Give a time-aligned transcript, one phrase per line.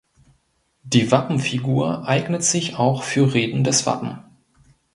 [0.81, 4.17] Die Wappenfigur eignet sich auch für redendes Wappen.